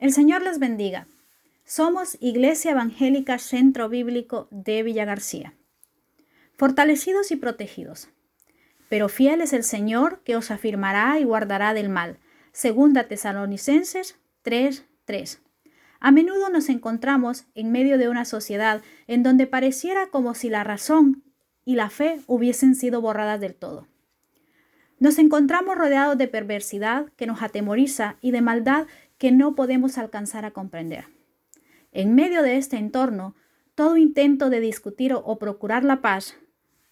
El 0.00 0.12
Señor 0.12 0.42
les 0.42 0.58
bendiga. 0.58 1.06
Somos 1.64 2.18
Iglesia 2.20 2.72
Evangélica 2.72 3.38
Centro 3.38 3.88
Bíblico 3.88 4.48
de 4.50 4.82
Villa 4.82 5.04
García. 5.04 5.54
Fortalecidos 6.56 7.30
y 7.30 7.36
protegidos. 7.36 8.08
Pero 8.88 9.08
fiel 9.08 9.40
es 9.40 9.52
el 9.52 9.62
Señor 9.62 10.20
que 10.24 10.36
os 10.36 10.50
afirmará 10.50 11.18
y 11.20 11.24
guardará 11.24 11.74
del 11.74 11.88
mal. 11.88 12.18
Segunda 12.52 13.06
Tesalonicenses 13.06 14.18
3:3. 14.42 15.38
A 16.00 16.10
menudo 16.10 16.50
nos 16.50 16.68
encontramos 16.68 17.46
en 17.54 17.70
medio 17.70 17.96
de 17.96 18.08
una 18.08 18.24
sociedad 18.24 18.82
en 19.06 19.22
donde 19.22 19.46
pareciera 19.46 20.08
como 20.08 20.34
si 20.34 20.50
la 20.50 20.64
razón 20.64 21.22
y 21.64 21.76
la 21.76 21.88
fe 21.88 22.20
hubiesen 22.26 22.74
sido 22.74 23.00
borradas 23.00 23.40
del 23.40 23.54
todo. 23.54 23.86
Nos 24.98 25.18
encontramos 25.18 25.76
rodeados 25.76 26.18
de 26.18 26.28
perversidad 26.28 27.06
que 27.16 27.26
nos 27.26 27.42
atemoriza 27.42 28.16
y 28.20 28.32
de 28.32 28.42
maldad 28.42 28.86
que 29.24 29.32
no 29.32 29.54
podemos 29.54 29.96
alcanzar 29.96 30.44
a 30.44 30.50
comprender. 30.50 31.06
En 31.92 32.14
medio 32.14 32.42
de 32.42 32.58
este 32.58 32.76
entorno, 32.76 33.34
todo 33.74 33.96
intento 33.96 34.50
de 34.50 34.60
discutir 34.60 35.14
o 35.14 35.38
procurar 35.38 35.82
la 35.82 36.02
paz, 36.02 36.36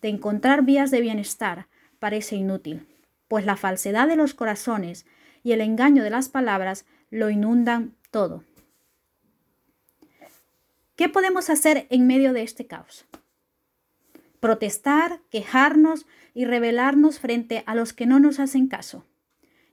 de 0.01 0.09
encontrar 0.09 0.65
vías 0.65 0.91
de 0.91 1.03
bienestar, 1.03 1.67
parece 1.99 2.37
inútil, 2.37 2.87
pues 3.29 3.45
la 3.45 3.59
falsedad 3.59 4.09
de 4.09 4.17
los 4.17 4.33
corazones 4.33 5.05
y 5.43 5.53
el 5.53 5.61
engaño 5.61 6.03
de 6.03 6.09
las 6.09 6.31
palabras 6.31 6.87
lo 7.11 7.29
inundan 7.29 7.97
todo. 8.11 8.45
¿Qué 10.97 11.11
podemos 11.11 11.51
hacer 11.51 11.87
en 11.91 12.07
medio 12.07 12.33
de 12.33 12.45
este 12.45 12.67
caos? 12.67 13.05
Protestar, 14.41 15.21
quejarnos 15.29 16.07
y 16.33 16.47
rebelarnos 16.47 17.21
frente 17.21 17.63
a 17.67 17.75
los 17.75 17.93
que 17.93 18.07
no 18.07 18.21
nos 18.21 18.41
hacen 18.41 18.69
caso. 18.69 19.05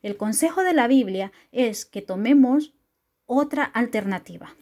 El 0.01 0.17
consejo 0.17 0.63
de 0.63 0.73
la 0.73 0.87
Biblia 0.87 1.31
es 1.51 1.85
que 1.85 2.01
tomemos 2.01 2.73
otra 3.25 3.63
alternativa. 3.63 4.55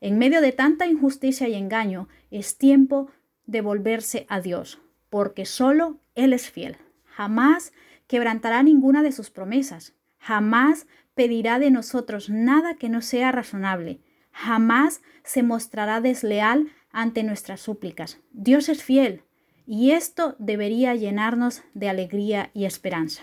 En 0.00 0.18
medio 0.18 0.40
de 0.40 0.52
tanta 0.52 0.86
injusticia 0.86 1.48
y 1.48 1.54
engaño, 1.54 2.08
es 2.30 2.58
tiempo 2.58 3.10
de 3.46 3.60
volverse 3.60 4.26
a 4.28 4.40
Dios, 4.40 4.80
porque 5.08 5.46
solo 5.46 5.98
Él 6.14 6.32
es 6.32 6.50
fiel. 6.50 6.76
Jamás 7.04 7.72
quebrantará 8.06 8.62
ninguna 8.62 9.02
de 9.02 9.12
sus 9.12 9.30
promesas. 9.30 9.94
Jamás 10.18 10.86
pedirá 11.14 11.58
de 11.58 11.70
nosotros 11.70 12.28
nada 12.28 12.74
que 12.74 12.88
no 12.88 13.00
sea 13.00 13.32
razonable. 13.32 14.00
Jamás 14.32 15.00
se 15.22 15.42
mostrará 15.42 16.00
desleal 16.00 16.68
ante 16.90 17.22
nuestras 17.22 17.60
súplicas. 17.60 18.18
Dios 18.32 18.68
es 18.68 18.82
fiel 18.82 19.22
y 19.66 19.92
esto 19.92 20.36
debería 20.38 20.94
llenarnos 20.94 21.62
de 21.72 21.88
alegría 21.88 22.50
y 22.52 22.64
esperanza. 22.64 23.22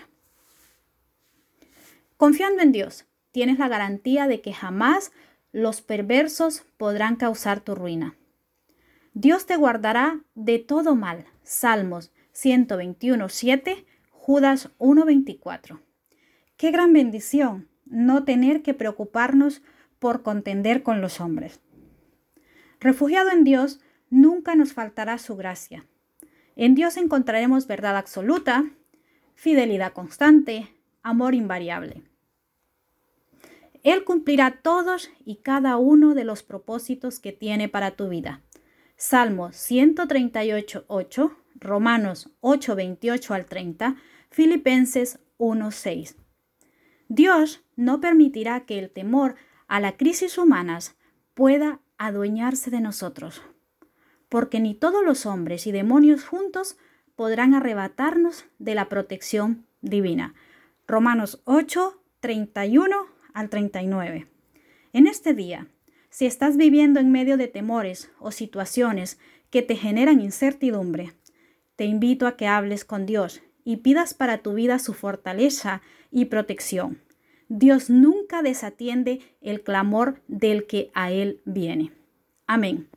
Confiando 2.22 2.62
en 2.62 2.70
Dios, 2.70 3.06
tienes 3.32 3.58
la 3.58 3.66
garantía 3.66 4.28
de 4.28 4.40
que 4.40 4.52
jamás 4.52 5.10
los 5.50 5.82
perversos 5.82 6.62
podrán 6.76 7.16
causar 7.16 7.58
tu 7.58 7.74
ruina. 7.74 8.16
Dios 9.12 9.44
te 9.44 9.56
guardará 9.56 10.20
de 10.36 10.60
todo 10.60 10.94
mal. 10.94 11.24
Salmos 11.42 12.12
121, 12.30 13.28
7, 13.28 13.84
Judas 14.10 14.70
1.24. 14.78 15.80
Qué 16.56 16.70
gran 16.70 16.92
bendición 16.92 17.66
no 17.86 18.22
tener 18.22 18.62
que 18.62 18.72
preocuparnos 18.72 19.60
por 19.98 20.22
contender 20.22 20.84
con 20.84 21.00
los 21.00 21.20
hombres. 21.20 21.58
Refugiado 22.78 23.32
en 23.32 23.42
Dios, 23.42 23.80
nunca 24.10 24.54
nos 24.54 24.74
faltará 24.74 25.18
su 25.18 25.34
gracia. 25.34 25.86
En 26.54 26.76
Dios 26.76 26.96
encontraremos 26.98 27.66
verdad 27.66 27.96
absoluta, 27.96 28.70
fidelidad 29.34 29.92
constante, 29.92 30.68
amor 31.02 31.34
invariable. 31.34 32.11
Él 33.82 34.04
cumplirá 34.04 34.60
todos 34.62 35.10
y 35.24 35.36
cada 35.36 35.76
uno 35.76 36.14
de 36.14 36.24
los 36.24 36.42
propósitos 36.42 37.18
que 37.18 37.32
tiene 37.32 37.68
para 37.68 37.92
tu 37.92 38.08
vida. 38.08 38.42
Salmo 38.96 39.50
138, 39.52 40.84
8, 40.86 41.36
Romanos 41.56 42.30
8, 42.40 42.76
28 42.76 43.34
al 43.34 43.46
30, 43.46 43.96
Filipenses 44.30 45.18
1, 45.38 45.70
6. 45.70 46.16
Dios 47.08 47.64
no 47.76 48.00
permitirá 48.00 48.60
que 48.60 48.78
el 48.78 48.90
temor 48.90 49.34
a 49.66 49.80
la 49.80 49.96
crisis 49.96 50.38
humanas 50.38 50.96
pueda 51.34 51.80
adueñarse 51.98 52.70
de 52.70 52.80
nosotros, 52.80 53.42
porque 54.28 54.60
ni 54.60 54.74
todos 54.74 55.04
los 55.04 55.26
hombres 55.26 55.66
y 55.66 55.72
demonios 55.72 56.24
juntos 56.24 56.76
podrán 57.16 57.54
arrebatarnos 57.54 58.46
de 58.58 58.74
la 58.74 58.88
protección 58.88 59.66
divina. 59.80 60.34
Romanos 60.86 61.42
8, 61.44 62.00
31 62.20 63.06
al 63.34 63.48
39. 63.48 64.26
En 64.92 65.06
este 65.06 65.34
día, 65.34 65.68
si 66.10 66.26
estás 66.26 66.56
viviendo 66.56 67.00
en 67.00 67.10
medio 67.10 67.36
de 67.36 67.48
temores 67.48 68.10
o 68.18 68.30
situaciones 68.30 69.18
que 69.50 69.62
te 69.62 69.76
generan 69.76 70.20
incertidumbre, 70.20 71.12
te 71.76 71.84
invito 71.84 72.26
a 72.26 72.36
que 72.36 72.46
hables 72.46 72.84
con 72.84 73.06
Dios 73.06 73.42
y 73.64 73.78
pidas 73.78 74.14
para 74.14 74.38
tu 74.38 74.54
vida 74.54 74.78
su 74.78 74.94
fortaleza 74.94 75.82
y 76.10 76.26
protección. 76.26 77.00
Dios 77.48 77.90
nunca 77.90 78.42
desatiende 78.42 79.20
el 79.40 79.62
clamor 79.62 80.20
del 80.28 80.66
que 80.66 80.90
a 80.94 81.12
Él 81.12 81.40
viene. 81.44 81.92
Amén. 82.46 82.88